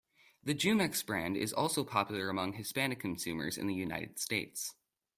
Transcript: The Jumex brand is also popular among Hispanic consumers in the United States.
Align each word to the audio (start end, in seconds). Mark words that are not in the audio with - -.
The 0.43 0.55
Jumex 0.55 1.05
brand 1.05 1.37
is 1.37 1.53
also 1.53 1.83
popular 1.83 2.29
among 2.31 2.53
Hispanic 2.53 2.99
consumers 2.99 3.55
in 3.55 3.67
the 3.67 3.75
United 3.75 4.17
States. 4.17 4.73